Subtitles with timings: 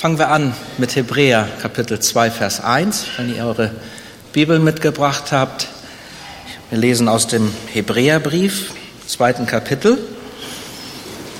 [0.00, 3.70] Fangen wir an mit Hebräer Kapitel 2, Vers 1, wenn ihr eure
[4.32, 5.68] Bibel mitgebracht habt.
[6.70, 8.72] Wir lesen aus dem Hebräerbrief,
[9.06, 9.98] zweiten Kapitel.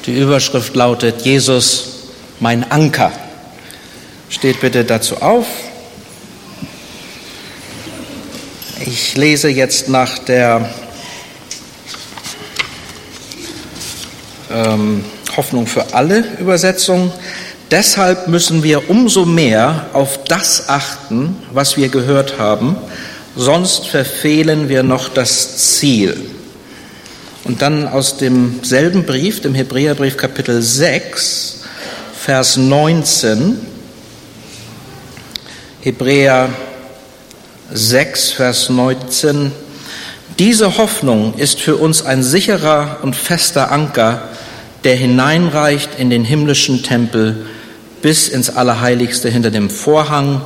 [0.05, 3.13] Die Überschrift lautet Jesus, mein Anker.
[4.29, 5.47] Steht bitte dazu auf.
[8.79, 10.69] Ich lese jetzt nach der
[14.51, 15.03] ähm,
[15.35, 17.11] Hoffnung für alle Übersetzung.
[17.71, 22.77] Deshalb müssen wir umso mehr auf das achten, was wir gehört haben,
[23.37, 26.17] sonst verfehlen wir noch das Ziel.
[27.45, 31.61] Und dann aus demselben Brief, dem Hebräerbrief Kapitel 6,
[32.19, 33.61] Vers 19,
[35.81, 36.49] Hebräer
[37.73, 39.53] 6, Vers 19,
[40.41, 44.29] diese Hoffnung ist für uns ein sicherer und fester Anker,
[44.83, 47.47] der hineinreicht in den himmlischen Tempel
[48.03, 50.41] bis ins Allerheiligste hinter dem Vorhang.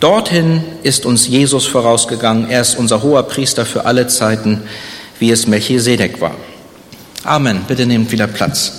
[0.00, 2.48] Dorthin ist uns Jesus vorausgegangen.
[2.50, 4.62] Er ist unser hoher Priester für alle Zeiten,
[5.18, 6.34] wie es Melchisedek war.
[7.24, 7.64] Amen.
[7.68, 8.72] Bitte nehmt wieder Platz.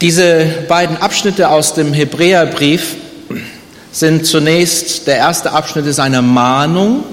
[0.00, 2.96] Diese beiden Abschnitte aus dem Hebräerbrief
[3.92, 7.04] sind zunächst, der erste Abschnitt ist eine Mahnung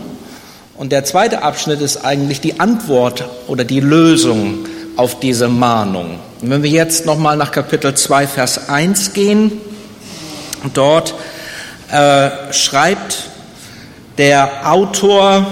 [0.76, 6.20] und der zweite Abschnitt ist eigentlich die Antwort oder die Lösung auf diese Mahnung.
[6.42, 9.52] Und wenn wir jetzt nochmal nach Kapitel 2, Vers 1 gehen,
[10.74, 11.16] dort
[11.92, 13.30] äh, schreibt
[14.18, 15.46] der Autor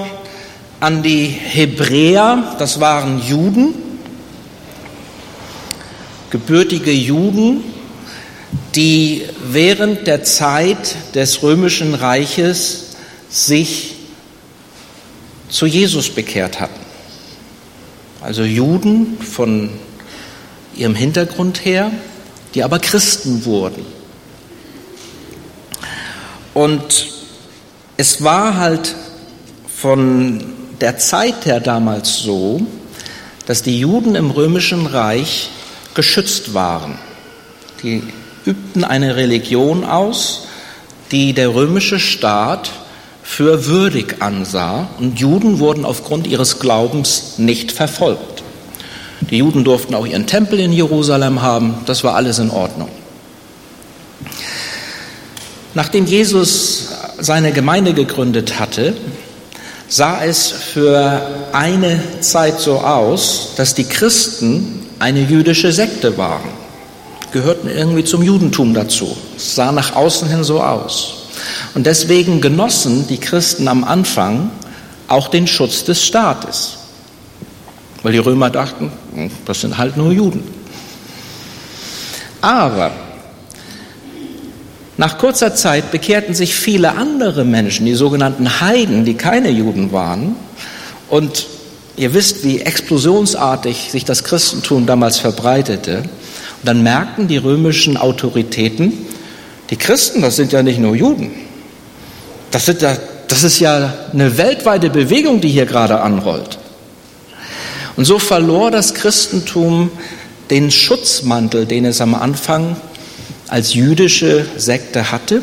[0.79, 3.73] an die Hebräer, das waren Juden,
[6.29, 7.63] gebürtige Juden,
[8.75, 12.95] die während der Zeit des römischen Reiches
[13.29, 13.95] sich
[15.49, 16.86] zu Jesus bekehrt hatten.
[18.21, 19.69] Also Juden von
[20.75, 21.91] ihrem Hintergrund her,
[22.53, 23.85] die aber Christen wurden.
[26.53, 27.07] Und
[27.97, 28.95] es war halt
[29.67, 30.43] von
[30.81, 32.61] der Zeit her damals so,
[33.45, 35.49] dass die Juden im römischen Reich
[35.93, 36.97] geschützt waren.
[37.83, 38.03] Die
[38.45, 40.47] übten eine Religion aus,
[41.11, 42.71] die der römische Staat
[43.29, 48.41] für würdig ansah und Juden wurden aufgrund ihres Glaubens nicht verfolgt.
[49.29, 52.87] Die Juden durften auch ihren Tempel in Jerusalem haben, das war alles in Ordnung.
[55.73, 56.87] Nachdem Jesus
[57.19, 58.95] seine Gemeinde gegründet hatte,
[59.89, 61.21] sah es für
[61.51, 66.49] eine Zeit so aus, dass die Christen eine jüdische Sekte waren,
[67.33, 69.17] gehörten irgendwie zum Judentum dazu.
[69.35, 71.16] Es sah nach außen hin so aus.
[71.73, 74.49] Und deswegen genossen die Christen am Anfang
[75.07, 76.77] auch den Schutz des Staates.
[78.03, 80.43] Weil die Römer dachten, hm, das sind halt nur Juden.
[82.41, 82.91] Aber
[84.97, 90.35] nach kurzer Zeit bekehrten sich viele andere Menschen, die sogenannten Heiden, die keine Juden waren.
[91.09, 91.47] Und
[91.97, 95.97] ihr wisst, wie explosionsartig sich das Christentum damals verbreitete.
[95.97, 96.07] Und
[96.63, 98.93] dann merkten die römischen Autoritäten,
[99.69, 101.31] die Christen, das sind ja nicht nur Juden.
[102.51, 102.97] Das, ja,
[103.27, 106.57] das ist ja eine weltweite Bewegung, die hier gerade anrollt.
[107.95, 109.91] Und so verlor das Christentum
[110.49, 112.77] den Schutzmantel, den es am Anfang
[113.47, 115.41] als jüdische Sekte hatte.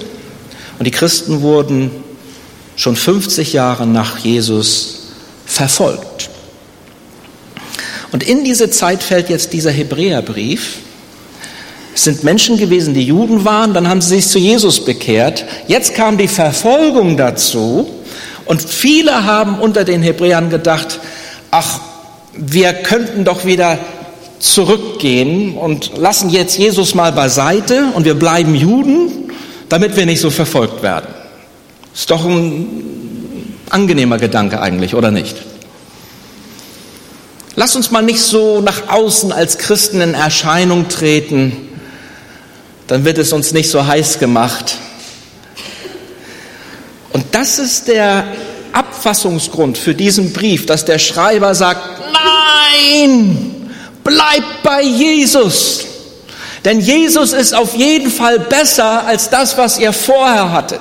[0.78, 1.90] Und die Christen wurden
[2.76, 5.08] schon 50 Jahre nach Jesus
[5.46, 6.30] verfolgt.
[8.12, 10.78] Und in diese Zeit fällt jetzt dieser Hebräerbrief,
[11.94, 15.44] es sind Menschen gewesen, die Juden waren, dann haben sie sich zu Jesus bekehrt.
[15.68, 17.88] Jetzt kam die Verfolgung dazu
[18.46, 20.98] und viele haben unter den Hebräern gedacht,
[21.52, 21.80] ach,
[22.36, 23.78] wir könnten doch wieder
[24.40, 29.32] zurückgehen und lassen jetzt Jesus mal beiseite und wir bleiben Juden,
[29.68, 31.06] damit wir nicht so verfolgt werden.
[31.94, 32.66] Ist doch ein
[33.70, 35.36] angenehmer Gedanke eigentlich, oder nicht?
[37.54, 41.52] Lass uns mal nicht so nach außen als Christen in Erscheinung treten,
[42.86, 44.76] dann wird es uns nicht so heiß gemacht.
[47.12, 48.24] Und das ist der
[48.72, 51.80] Abfassungsgrund für diesen Brief, dass der Schreiber sagt,
[52.12, 53.70] nein,
[54.02, 55.84] bleib bei Jesus.
[56.64, 60.80] Denn Jesus ist auf jeden Fall besser als das, was ihr vorher hattet.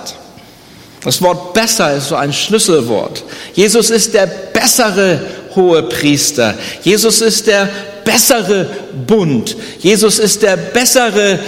[1.04, 3.24] Das Wort besser ist so ein Schlüsselwort.
[3.54, 5.22] Jesus ist der bessere
[5.54, 6.56] hohe Priester.
[6.82, 7.70] Jesus ist der
[8.06, 8.70] bessere
[9.06, 9.56] Bund.
[9.80, 11.40] Jesus ist der bessere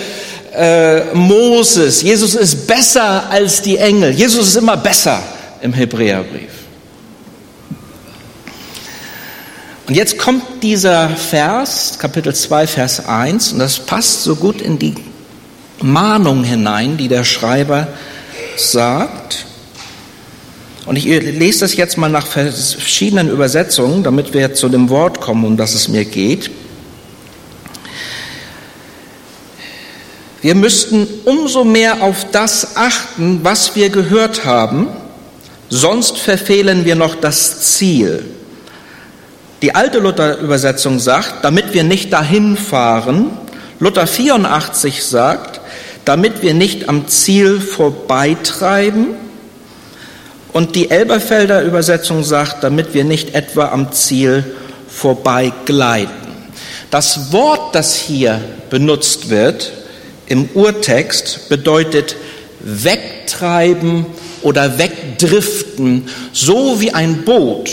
[0.55, 2.01] äh, Moses.
[2.01, 4.11] Jesus ist besser als die Engel.
[4.11, 5.21] Jesus ist immer besser
[5.61, 6.49] im Hebräerbrief.
[9.87, 14.79] Und jetzt kommt dieser Vers, Kapitel 2, Vers 1, und das passt so gut in
[14.79, 14.95] die
[15.81, 17.87] Mahnung hinein, die der Schreiber
[18.57, 19.45] sagt.
[20.87, 25.45] Und ich lese das jetzt mal nach verschiedenen Übersetzungen, damit wir zu dem Wort kommen,
[25.45, 26.49] um das es mir geht.
[30.45, 34.89] Wir müssten umso mehr auf das achten, was wir gehört haben,
[35.69, 38.23] sonst verfehlen wir noch das Ziel.
[39.63, 43.31] Die alte Luther-Übersetzung sagt, damit wir nicht dahin fahren.
[43.79, 45.61] Luther 84 sagt,
[46.05, 49.15] damit wir nicht am Ziel vorbeitreiben.
[50.53, 54.43] Und die Elberfelder Übersetzung sagt, damit wir nicht etwa am Ziel
[54.87, 56.13] vorbeigleiten.
[56.91, 58.39] Das Wort, das hier
[58.69, 59.71] benutzt wird,
[60.27, 62.15] im Urtext bedeutet
[62.59, 64.05] wegtreiben
[64.41, 67.69] oder wegdriften, so wie ein Boot.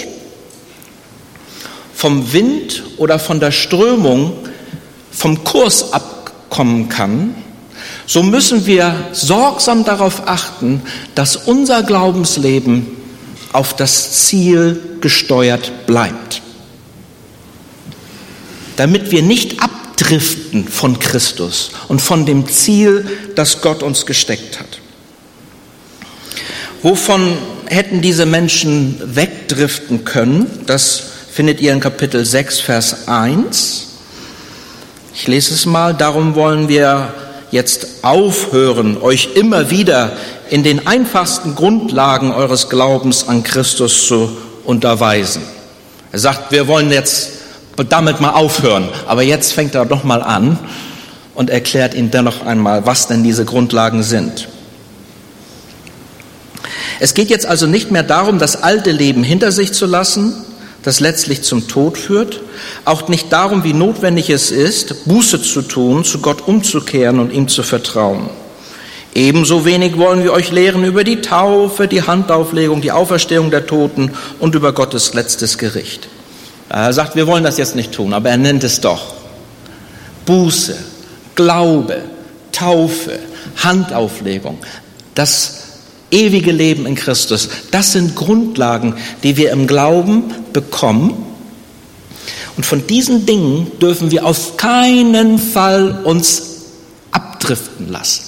[1.94, 4.32] Vom Wind oder von der Strömung
[5.10, 7.34] vom Kurs abkommen kann,
[8.06, 10.82] so müssen wir sorgsam darauf achten,
[11.14, 12.87] dass unser Glaubensleben
[13.52, 16.43] auf das Ziel gesteuert bleibt,
[18.76, 19.70] damit wir nicht ab
[20.12, 24.66] abdriften von Christus und von dem Ziel, das Gott uns gesteckt hat.
[26.82, 30.64] Wovon hätten diese Menschen wegdriften können?
[30.66, 33.86] Das findet ihr in Kapitel 6, Vers 1.
[35.14, 35.94] Ich lese es mal.
[35.94, 37.14] Darum wollen wir
[37.50, 40.12] jetzt aufhören, euch immer wieder
[40.50, 45.42] in den einfachsten Grundlagen eures Glaubens an Christus zu unterweisen.
[46.10, 47.41] Er sagt, wir wollen jetzt
[47.88, 48.88] damit mal aufhören.
[49.06, 50.58] Aber jetzt fängt er doch mal an
[51.34, 54.48] und erklärt ihnen dennoch einmal, was denn diese Grundlagen sind.
[57.00, 60.34] Es geht jetzt also nicht mehr darum, das alte Leben hinter sich zu lassen,
[60.82, 62.40] das letztlich zum Tod führt,
[62.84, 67.48] auch nicht darum, wie notwendig es ist, Buße zu tun, zu Gott umzukehren und ihm
[67.48, 68.28] zu vertrauen.
[69.14, 74.12] Ebenso wenig wollen wir euch lehren über die Taufe, die Handauflegung, die Auferstehung der Toten
[74.38, 76.08] und über Gottes letztes Gericht.
[76.72, 79.12] Er sagt, wir wollen das jetzt nicht tun, aber er nennt es doch.
[80.24, 80.74] Buße,
[81.34, 82.00] Glaube,
[82.50, 83.19] Taufe,
[83.62, 84.56] Handauflegung,
[85.14, 85.64] das
[86.10, 91.26] ewige Leben in Christus, das sind Grundlagen, die wir im Glauben bekommen.
[92.56, 96.42] Und von diesen Dingen dürfen wir auf keinen Fall uns
[97.10, 98.24] abdriften lassen.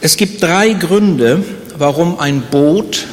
[0.00, 1.42] Es gibt drei Gründe,
[1.78, 3.06] warum ein Boot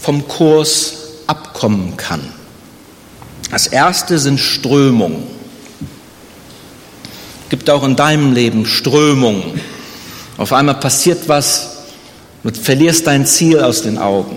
[0.00, 0.94] vom Kurs
[1.26, 2.20] abkommen kann.
[3.50, 5.24] Das erste sind Strömungen.
[7.44, 9.60] Es gibt auch in deinem Leben Strömungen.
[10.38, 11.78] Auf einmal passiert was,
[12.44, 14.36] du verlierst dein Ziel aus den Augen.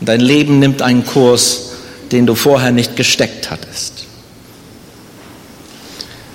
[0.00, 1.72] Und dein Leben nimmt einen Kurs,
[2.10, 4.06] den du vorher nicht gesteckt hattest.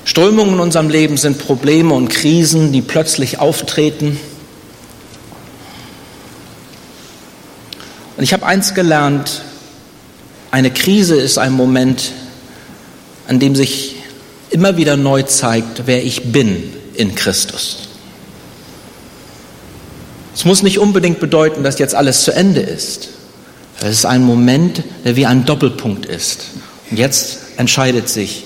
[0.05, 4.19] Strömungen in unserem Leben sind Probleme und Krisen, die plötzlich auftreten
[8.17, 9.43] Und ich habe eins gelernt,
[10.49, 12.11] eine Krise ist ein Moment,
[13.27, 13.95] an dem sich
[14.49, 16.63] immer wieder neu zeigt, wer ich bin
[16.95, 17.89] in Christus.
[20.33, 23.09] Es muss nicht unbedingt bedeuten, dass jetzt alles zu Ende ist.
[23.81, 26.45] Es ist ein Moment, der wie ein Doppelpunkt ist.
[26.89, 28.43] Und jetzt entscheidet sich,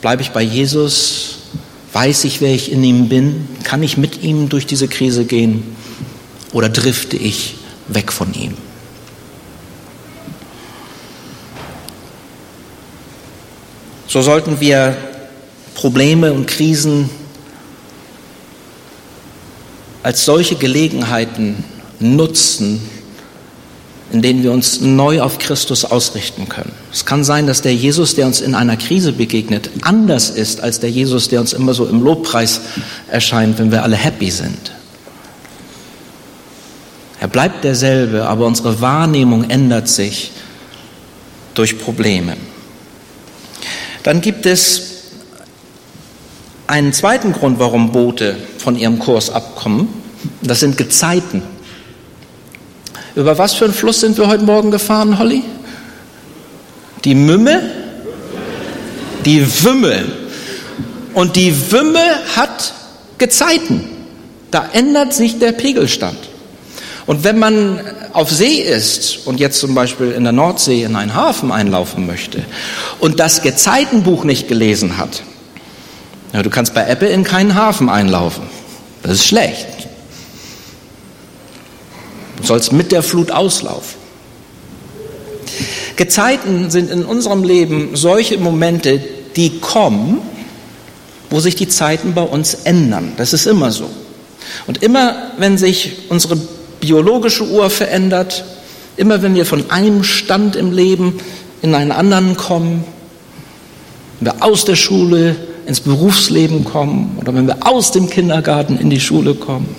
[0.00, 1.38] bleibe ich bei Jesus?
[1.92, 3.48] Weiß ich, wer ich in ihm bin?
[3.64, 5.76] Kann ich mit ihm durch diese Krise gehen?
[6.52, 7.56] Oder drifte ich
[7.88, 8.56] weg von ihm.
[14.08, 14.96] So sollten wir
[15.74, 17.10] Probleme und Krisen
[20.02, 21.64] als solche Gelegenheiten
[21.98, 22.80] nutzen,
[24.12, 26.72] in denen wir uns neu auf Christus ausrichten können.
[26.92, 30.78] Es kann sein, dass der Jesus, der uns in einer Krise begegnet, anders ist als
[30.78, 32.60] der Jesus, der uns immer so im Lobpreis
[33.08, 34.75] erscheint, wenn wir alle happy sind.
[37.26, 40.30] Er bleibt derselbe, aber unsere Wahrnehmung ändert sich
[41.54, 42.36] durch Probleme.
[44.04, 44.82] Dann gibt es
[46.68, 49.88] einen zweiten Grund, warum Boote von ihrem Kurs abkommen.
[50.40, 51.42] Das sind Gezeiten.
[53.16, 55.42] Über was für einen Fluss sind wir heute Morgen gefahren, Holly?
[57.04, 57.60] Die Mümme?
[59.24, 60.04] Die Wümme.
[61.12, 62.04] Und die Wümme
[62.36, 62.72] hat
[63.18, 63.82] Gezeiten.
[64.52, 66.25] Da ändert sich der Pegelstand.
[67.06, 67.80] Und wenn man
[68.12, 72.44] auf See ist und jetzt zum Beispiel in der Nordsee in einen Hafen einlaufen möchte
[72.98, 75.22] und das Gezeitenbuch nicht gelesen hat,
[76.32, 78.44] ja, du kannst bei Apple in keinen Hafen einlaufen.
[79.02, 79.66] Das ist schlecht.
[82.42, 83.96] soll es mit der Flut auslaufen.
[85.96, 89.00] Gezeiten sind in unserem Leben solche Momente,
[89.36, 90.20] die kommen,
[91.30, 93.12] wo sich die Zeiten bei uns ändern.
[93.16, 93.88] Das ist immer so.
[94.66, 96.38] Und immer, wenn sich unsere
[96.80, 98.44] biologische Uhr verändert,
[98.96, 101.18] immer wenn wir von einem Stand im Leben
[101.62, 102.84] in einen anderen kommen,
[104.20, 108.88] wenn wir aus der Schule ins Berufsleben kommen oder wenn wir aus dem Kindergarten in
[108.90, 109.74] die Schule kommen,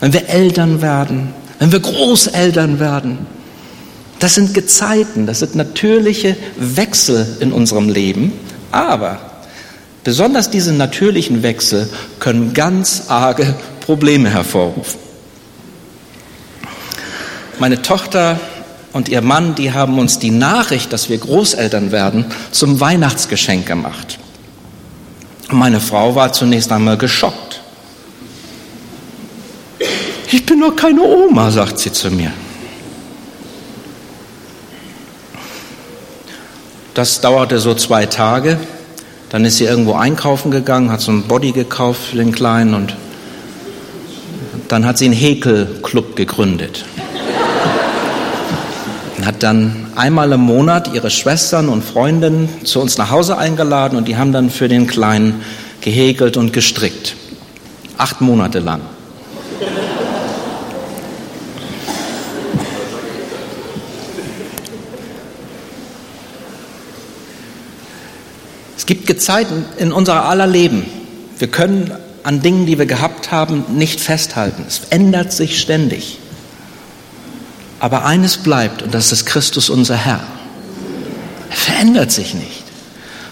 [0.00, 3.18] wenn wir Eltern werden, wenn wir Großeltern werden.
[4.18, 8.32] Das sind Gezeiten, das sind natürliche Wechsel in unserem Leben,
[8.72, 9.18] aber
[10.04, 15.05] besonders diese natürlichen Wechsel können ganz arge Probleme hervorrufen.
[17.58, 18.38] Meine Tochter
[18.92, 24.18] und ihr Mann, die haben uns die Nachricht, dass wir Großeltern werden, zum Weihnachtsgeschenk gemacht.
[25.50, 27.60] Meine Frau war zunächst einmal geschockt.
[30.30, 32.32] Ich bin doch keine Oma, sagt sie zu mir.
[36.94, 38.58] Das dauerte so zwei Tage.
[39.30, 42.96] Dann ist sie irgendwo einkaufen gegangen, hat so einen Body gekauft für den Kleinen und
[44.68, 46.84] dann hat sie einen Häkelclub gegründet.
[49.26, 54.06] Hat dann einmal im Monat ihre Schwestern und Freundinnen zu uns nach Hause eingeladen und
[54.06, 55.42] die haben dann für den Kleinen
[55.80, 57.16] gehäkelt und gestrickt.
[57.98, 58.82] Acht Monate lang.
[68.76, 70.86] Es gibt Gezeiten in unser aller Leben.
[71.40, 71.90] Wir können
[72.22, 74.64] an Dingen, die wir gehabt haben, nicht festhalten.
[74.68, 76.20] Es ändert sich ständig.
[77.78, 80.24] Aber eines bleibt, und das ist Christus unser Herr.
[81.50, 82.64] Er verändert sich nicht.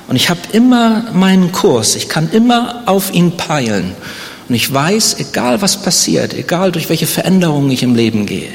[0.07, 3.95] Und ich habe immer meinen Kurs, ich kann immer auf ihn peilen.
[4.49, 8.51] Und ich weiß, egal was passiert, egal durch welche Veränderungen ich im Leben gehe,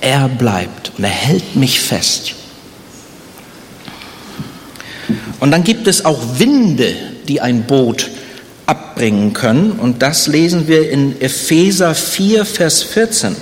[0.00, 2.34] er bleibt und er hält mich fest.
[5.40, 6.94] Und dann gibt es auch Winde,
[7.26, 8.10] die ein Boot
[8.66, 9.72] abbringen können.
[9.72, 13.36] Und das lesen wir in Epheser 4, Vers 14.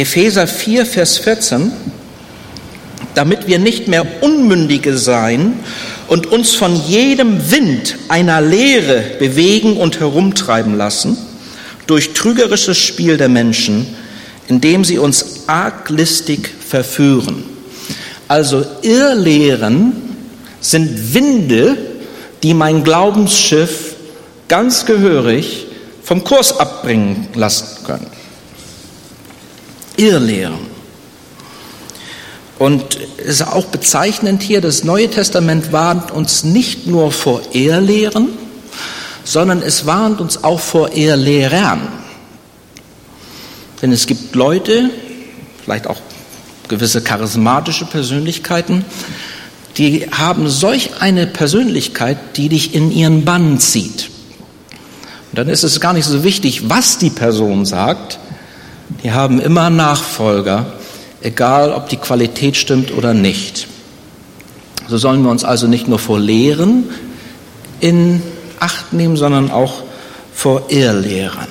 [0.00, 1.72] Epheser 4, Vers 14.
[3.14, 5.60] Damit wir nicht mehr Unmündige sein
[6.08, 11.18] und uns von jedem Wind einer Lehre bewegen und herumtreiben lassen,
[11.86, 13.86] durch trügerisches Spiel der Menschen,
[14.48, 17.44] indem sie uns arglistig verführen.
[18.26, 19.92] Also Irrlehren
[20.60, 21.76] sind Winde,
[22.42, 23.96] die mein Glaubensschiff
[24.48, 25.66] ganz gehörig
[26.02, 28.19] vom Kurs abbringen lassen können.
[30.00, 30.70] Irrlehren.
[32.58, 38.28] Und es ist auch bezeichnend hier, das Neue Testament warnt uns nicht nur vor Irrlehren,
[39.24, 41.88] sondern es warnt uns auch vor Irrlehrern.
[43.80, 44.90] Denn es gibt Leute,
[45.64, 45.98] vielleicht auch
[46.68, 48.84] gewisse charismatische Persönlichkeiten,
[49.76, 54.10] die haben solch eine Persönlichkeit, die dich in ihren Bann zieht.
[55.30, 58.18] Und dann ist es gar nicht so wichtig, was die Person sagt.
[59.02, 60.66] Die haben immer Nachfolger,
[61.22, 63.66] egal ob die Qualität stimmt oder nicht.
[64.88, 66.84] So sollen wir uns also nicht nur vor Lehren
[67.80, 68.22] in
[68.58, 69.82] Acht nehmen, sondern auch
[70.34, 71.48] vor Irrlehrern.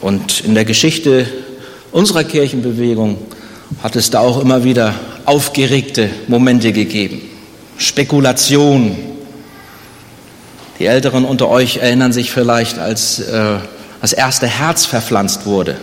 [0.00, 1.26] Und in der Geschichte
[1.90, 3.18] unserer Kirchenbewegung
[3.82, 7.22] hat es da auch immer wieder aufgeregte Momente gegeben.
[7.76, 8.96] Spekulation.
[10.78, 13.56] Die Älteren unter euch erinnern sich vielleicht, als äh,
[14.04, 15.78] das erste Herz verpflanzt wurde.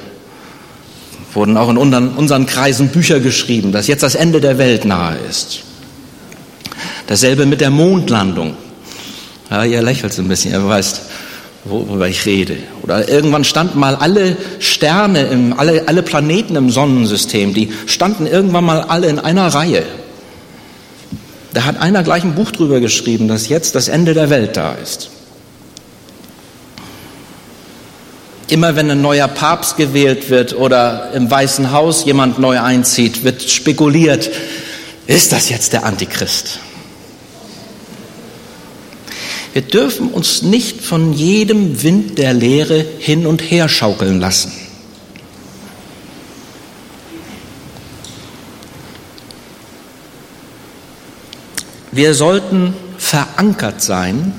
[1.33, 5.61] Wurden auch in unseren, Kreisen Bücher geschrieben, dass jetzt das Ende der Welt nahe ist.
[7.07, 8.53] Dasselbe mit der Mondlandung.
[9.49, 11.01] Ja, ihr lächelt so ein bisschen, ihr weißt,
[11.65, 12.57] worüber ich rede.
[12.83, 18.65] Oder irgendwann standen mal alle Sterne, im, alle, alle Planeten im Sonnensystem, die standen irgendwann
[18.65, 19.81] mal alle in einer Reihe.
[21.55, 24.73] Da hat einer gleich ein Buch drüber geschrieben, dass jetzt das Ende der Welt da
[24.73, 25.09] ist.
[28.51, 33.41] Immer wenn ein neuer Papst gewählt wird oder im Weißen Haus jemand neu einzieht, wird
[33.49, 34.29] spekuliert,
[35.07, 36.59] ist das jetzt der Antichrist?
[39.53, 44.51] Wir dürfen uns nicht von jedem Wind der Lehre hin und her schaukeln lassen.
[51.93, 54.33] Wir sollten verankert sein,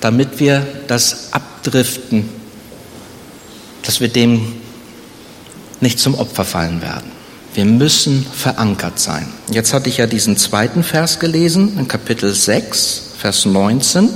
[0.00, 2.39] damit wir das Abdriften,
[3.90, 4.40] dass wir dem
[5.80, 7.10] nicht zum Opfer fallen werden.
[7.54, 9.26] Wir müssen verankert sein.
[9.50, 14.08] Jetzt hatte ich ja diesen zweiten Vers gelesen in Kapitel 6, Vers 19,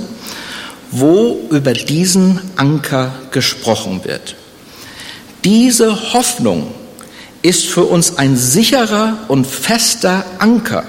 [0.91, 4.37] wo über diesen Anker gesprochen wird.
[5.43, 6.71] Diese Hoffnung
[7.41, 10.85] ist für uns ein sicherer und fester Anker,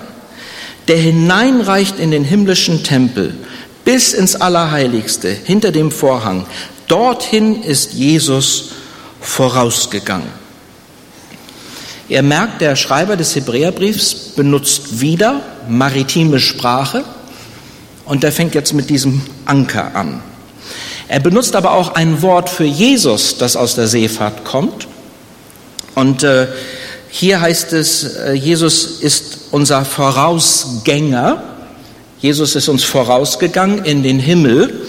[0.86, 3.34] der hineinreicht in den himmlischen Tempel
[3.84, 6.46] bis ins Allerheiligste hinter dem Vorhang.
[6.86, 8.75] Dorthin ist Jesus
[9.26, 10.28] vorausgegangen.
[12.08, 17.04] Ihr merkt, der Schreiber des Hebräerbriefs benutzt wieder maritime Sprache
[18.04, 20.22] und er fängt jetzt mit diesem Anker an.
[21.08, 24.86] Er benutzt aber auch ein Wort für Jesus, das aus der Seefahrt kommt.
[25.94, 26.46] Und äh,
[27.08, 31.42] hier heißt es, äh, Jesus ist unser Vorausgänger.
[32.20, 34.86] Jesus ist uns vorausgegangen in den Himmel.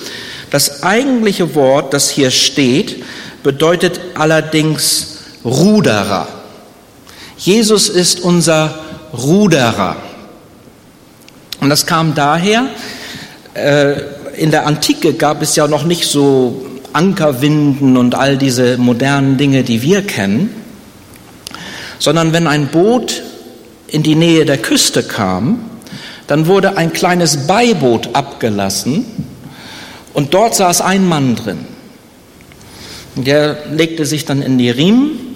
[0.51, 3.03] Das eigentliche Wort, das hier steht,
[3.48, 6.27] bedeutet allerdings Ruderer.
[7.38, 8.77] Jesus ist unser
[9.13, 9.96] Ruderer.
[11.62, 12.66] Und das kam daher,
[13.54, 14.01] äh,
[14.36, 19.63] in der Antike gab es ja noch nicht so Ankerwinden und all diese modernen Dinge,
[19.63, 20.50] die wir kennen,
[22.00, 23.24] sondern wenn ein Boot
[23.88, 25.70] in die Nähe der Küste kam,
[26.27, 29.06] dann wurde ein kleines Beiboot abgelassen
[30.13, 31.77] und dort saß ein Mann drin.
[33.24, 35.36] Der legte sich dann in die Riemen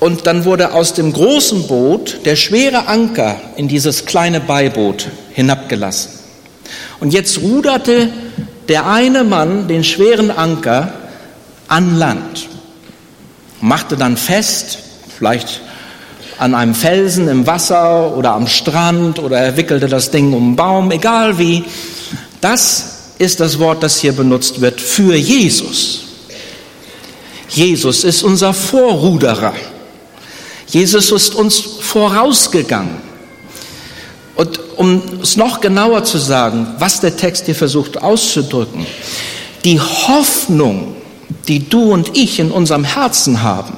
[0.00, 6.10] und dann wurde aus dem großen Boot der schwere Anker in dieses kleine Beiboot hinabgelassen.
[7.00, 8.10] Und jetzt ruderte
[8.68, 10.92] der eine Mann den schweren Anker
[11.68, 12.48] an Land,
[13.60, 14.78] machte dann fest,
[15.16, 15.62] vielleicht
[16.38, 20.56] an einem Felsen im Wasser oder am Strand oder er wickelte das Ding um einen
[20.56, 21.64] Baum, egal wie.
[22.40, 26.03] Das ist das Wort, das hier benutzt wird für Jesus.
[27.48, 29.54] Jesus ist unser Vorruderer.
[30.66, 32.96] Jesus ist uns vorausgegangen.
[34.36, 38.86] Und um es noch genauer zu sagen, was der Text hier versucht auszudrücken,
[39.64, 40.96] die Hoffnung,
[41.46, 43.74] die du und ich in unserem Herzen haben,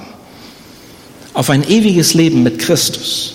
[1.35, 3.35] auf ein ewiges Leben mit Christus,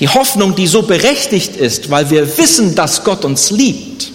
[0.00, 4.10] die Hoffnung, die so berechtigt ist, weil wir wissen, dass Gott uns liebt,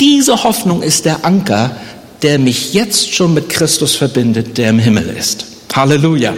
[0.00, 1.76] diese Hoffnung ist der Anker,
[2.24, 5.44] der mich jetzt schon mit Christus verbindet, der im Himmel ist.
[5.74, 6.32] Halleluja.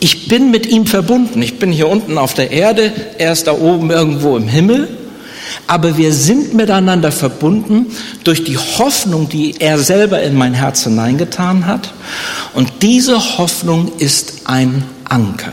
[0.00, 1.42] Ich bin mit ihm verbunden.
[1.42, 4.88] Ich bin hier unten auf der Erde, er ist da oben irgendwo im Himmel.
[5.66, 7.86] Aber wir sind miteinander verbunden
[8.24, 11.92] durch die Hoffnung, die er selber in mein Herz hineingetan hat.
[12.54, 15.52] Und diese Hoffnung ist ein Anker.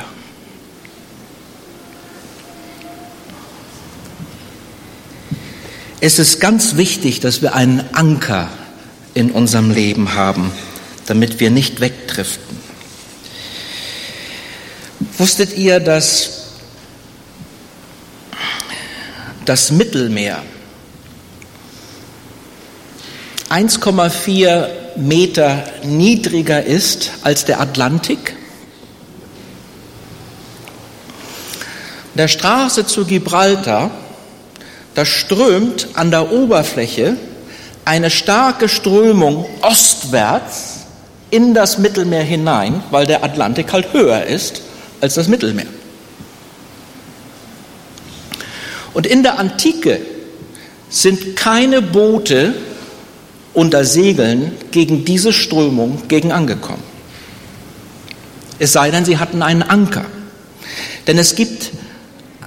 [6.06, 8.48] Es ist ganz wichtig, dass wir einen Anker
[9.16, 10.52] in unserem Leben haben,
[11.08, 12.60] damit wir nicht wegdriften.
[15.18, 16.52] Wusstet ihr, dass
[19.46, 20.44] das Mittelmeer
[23.50, 28.36] 1,4 Meter niedriger ist als der Atlantik?
[32.14, 34.05] Der Straße zu Gibraltar,
[34.96, 37.18] da strömt an der Oberfläche
[37.84, 40.86] eine starke Strömung ostwärts
[41.30, 44.62] in das Mittelmeer hinein, weil der Atlantik halt höher ist
[45.02, 45.68] als das Mittelmeer.
[48.94, 50.00] Und in der Antike
[50.90, 52.56] sind keine Boote
[53.54, 56.84] unter Segeln gegen diese Strömung gegen angekommen.
[58.60, 60.06] Es sei denn, sie hatten einen Anker.
[61.08, 61.72] Denn es gibt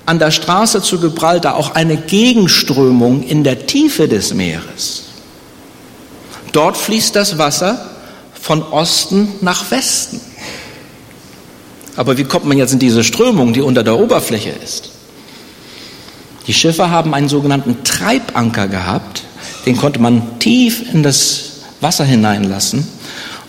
[0.08, 5.04] an der Straße zu Gibraltar auch eine Gegenströmung in der Tiefe des Meeres.
[6.52, 7.90] Dort fließt das Wasser
[8.32, 10.18] von Osten nach Westen.
[11.94, 14.90] Aber wie kommt man jetzt in diese Strömung, die unter der Oberfläche ist?
[16.46, 19.24] Die Schiffer haben einen sogenannten Treibanker gehabt,
[19.66, 22.88] den konnte man tief in das Wasser hineinlassen.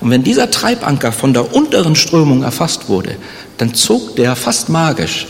[0.02, 3.16] Und wenn dieser Treibanker von der unteren Strömung erfasst wurde,
[3.58, 5.28] dann zog der fast magisch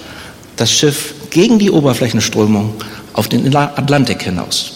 [0.56, 2.74] das Schiff gegen die Oberflächenströmung
[3.14, 4.74] auf den Atlantik hinaus.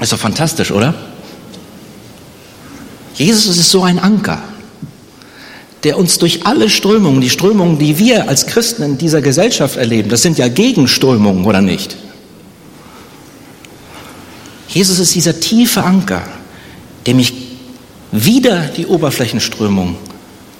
[0.00, 0.94] Ist doch fantastisch, oder?
[3.14, 4.42] Jesus ist so ein Anker
[5.82, 10.08] der uns durch alle Strömungen, die Strömungen, die wir als Christen in dieser Gesellschaft erleben,
[10.08, 11.96] das sind ja Gegenströmungen, oder nicht?
[14.68, 16.22] Jesus ist dieser tiefe Anker,
[17.04, 17.34] der mich
[18.12, 19.96] wieder die Oberflächenströmung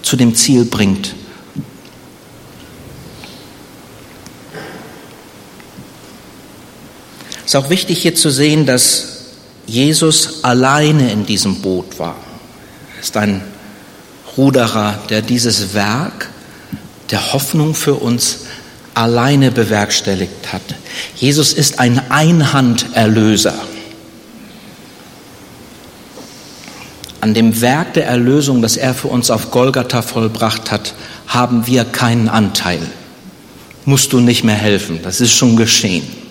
[0.01, 1.15] zu dem Ziel bringt.
[7.53, 9.25] Es ist auch wichtig hier zu sehen, dass
[9.67, 12.15] Jesus alleine in diesem Boot war.
[12.95, 13.43] Er ist ein
[14.35, 16.31] Ruderer, der dieses Werk
[17.11, 18.39] der Hoffnung für uns
[18.95, 20.63] alleine bewerkstelligt hat.
[21.15, 23.53] Jesus ist ein Einhanderlöser.
[27.21, 30.95] An dem Werk der Erlösung, das er für uns auf Golgatha vollbracht hat,
[31.27, 32.81] haben wir keinen Anteil.
[33.85, 36.22] Musst du nicht mehr helfen, das ist schon geschehen.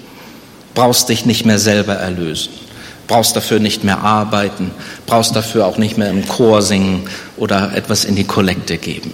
[0.74, 2.50] Brauchst dich nicht mehr selber erlösen
[3.12, 4.70] brauchst dafür nicht mehr arbeiten,
[5.04, 7.02] brauchst dafür auch nicht mehr im Chor singen
[7.36, 9.12] oder etwas in die Kollekte geben.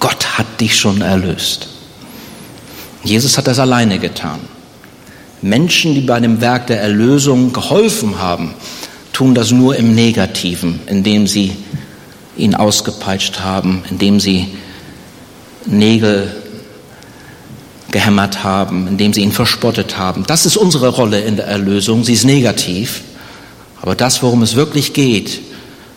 [0.00, 1.68] Gott hat dich schon erlöst.
[3.04, 4.40] Jesus hat das alleine getan.
[5.42, 8.54] Menschen, die bei dem Werk der Erlösung geholfen haben,
[9.12, 11.52] tun das nur im Negativen, indem sie
[12.36, 14.56] ihn ausgepeitscht haben, indem sie
[15.66, 16.34] Nägel
[17.90, 20.24] gehämmert haben, indem sie ihn verspottet haben.
[20.26, 22.04] Das ist unsere Rolle in der Erlösung.
[22.04, 23.02] Sie ist negativ.
[23.80, 25.40] Aber das, worum es wirklich geht,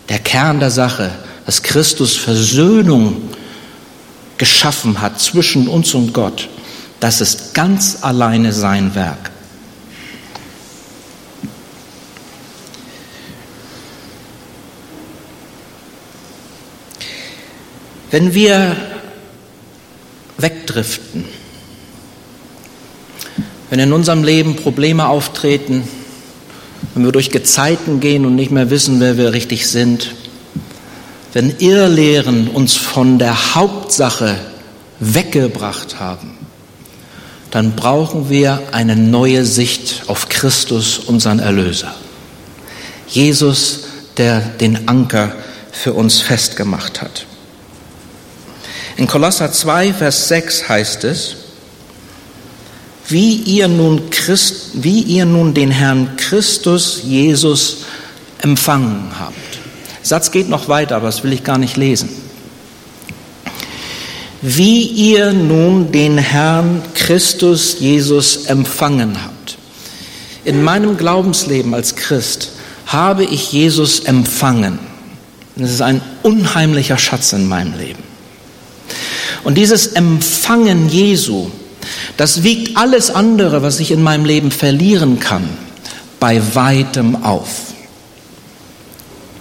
[0.10, 1.12] der Kern der Sache,
[1.46, 3.30] dass Christus Versöhnung
[4.38, 6.50] geschaffen hat zwischen uns und Gott,
[7.00, 9.32] das ist ganz alleine sein Werk.
[18.12, 18.76] Wenn wir
[20.38, 21.26] wegdriften,
[23.70, 25.84] wenn in unserem Leben Probleme auftreten,
[26.94, 30.16] wenn wir durch Gezeiten gehen und nicht mehr wissen, wer wir richtig sind,
[31.34, 34.38] wenn Irrlehren uns von der Hauptsache
[35.00, 36.38] weggebracht haben,
[37.52, 41.94] dann brauchen wir eine neue Sicht auf Christus, unseren Erlöser.
[43.08, 43.86] Jesus,
[44.18, 45.32] der den Anker
[45.72, 47.26] für uns festgemacht hat.
[48.98, 51.36] In Kolosser 2, Vers 6 heißt es,
[53.10, 57.86] wie ihr nun, Christ, wie ihr nun den Herrn Christus Jesus
[58.42, 59.36] empfangen habt.
[60.00, 62.10] Der Satz geht noch weiter, aber das will ich gar nicht lesen.
[64.42, 69.58] Wie ihr nun den Herrn Christus Jesus empfangen habt.
[70.46, 72.52] In meinem Glaubensleben als Christ
[72.86, 74.80] habe ich Jesus empfangen.
[75.56, 78.04] Das ist ein unheimlicher Schatz in meinem Leben.
[79.44, 81.52] Und dieses Empfangen Jesu,
[82.18, 85.50] das wiegt alles andere, was ich in meinem Leben verlieren kann,
[86.20, 87.74] bei weitem auf.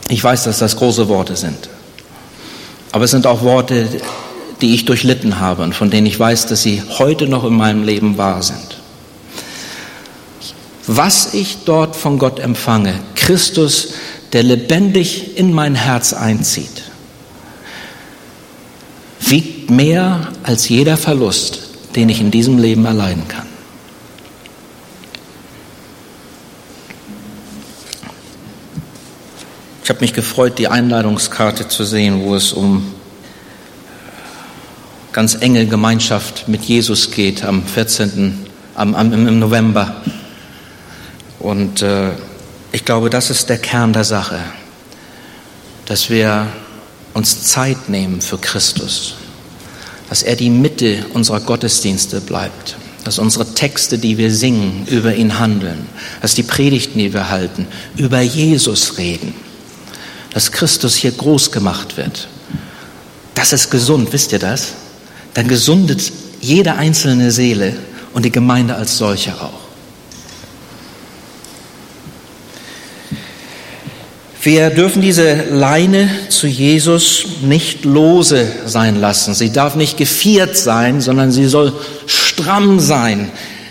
[0.08, 1.68] Ich weiß, dass das große Worte sind.
[2.92, 3.88] Aber es sind auch Worte,
[4.60, 7.84] die ich durchlitten habe und von denen ich weiß, dass sie heute noch in meinem
[7.84, 8.78] Leben wahr sind.
[10.86, 13.88] Was ich dort von Gott empfange, Christus,
[14.32, 16.82] der lebendig in mein Herz einzieht,
[19.20, 21.67] wiegt mehr als jeder Verlust,
[21.98, 23.48] den ich in diesem Leben erleiden kann.
[29.82, 32.94] Ich habe mich gefreut, die Einladungskarte zu sehen, wo es um
[35.10, 38.46] ganz enge Gemeinschaft mit Jesus geht am 14.
[38.76, 39.96] Am, am, im November.
[41.40, 42.10] Und äh,
[42.70, 44.38] ich glaube, das ist der Kern der Sache,
[45.86, 46.46] dass wir
[47.12, 49.16] uns Zeit nehmen für Christus
[50.08, 55.38] dass er die Mitte unserer Gottesdienste bleibt, dass unsere Texte, die wir singen, über ihn
[55.38, 55.86] handeln,
[56.20, 57.66] dass die Predigten, die wir halten,
[57.96, 59.34] über Jesus reden,
[60.32, 62.28] dass Christus hier groß gemacht wird.
[63.34, 64.72] Das ist gesund, wisst ihr das?
[65.34, 67.76] Dann gesundet jede einzelne Seele
[68.12, 69.57] und die Gemeinde als solche auch.
[74.40, 79.34] Wir dürfen diese Leine zu Jesus nicht lose sein lassen.
[79.34, 81.72] Sie darf nicht geviert sein, sondern sie soll
[82.06, 83.30] stramm sein,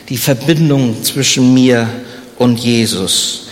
[0.10, 1.88] die Verbindung zwischen mir
[2.38, 3.48] und Jesus.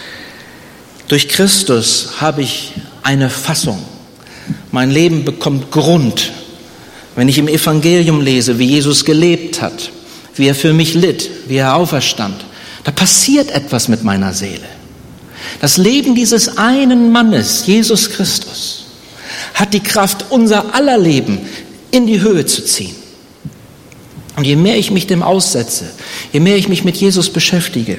[1.08, 3.80] Durch Christus habe ich eine Fassung.
[4.72, 6.34] Mein Leben bekommt Grund,
[7.16, 9.92] wenn ich im Evangelium lese, wie Jesus gelebt hat,
[10.36, 12.44] wie er für mich litt, wie er auferstand.
[12.84, 14.75] Da passiert etwas mit meiner Seele.
[15.62, 18.86] Das Leben dieses einen Mannes, Jesus Christus,
[19.54, 21.40] hat die Kraft, unser aller Leben
[21.92, 22.96] in die Höhe zu ziehen.
[24.36, 25.86] Und je mehr ich mich dem aussetze,
[26.34, 27.98] je mehr ich mich mit Jesus beschäftige,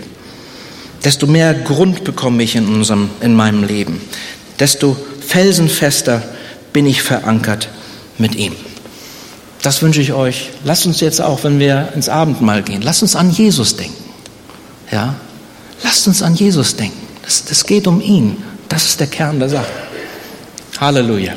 [1.02, 4.00] desto mehr Grund bekomme ich in, unserem, in meinem Leben,
[4.58, 6.22] desto felsenfester
[6.72, 7.68] bin ich verankert
[8.18, 8.52] mit ihm.
[9.62, 10.50] Das wünsche ich euch.
[10.64, 14.04] Lasst uns jetzt auch, wenn wir ins Abendmahl gehen, lasst uns an Jesus denken.
[14.92, 15.14] Ja?
[15.82, 17.06] Lasst uns an Jesus denken.
[17.26, 18.42] Das, das geht um ihn.
[18.68, 19.66] Das ist der Kern der Sache.
[20.80, 21.34] Halleluja.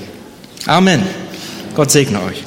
[0.68, 1.02] Amen.
[1.76, 2.44] Gott segne euch.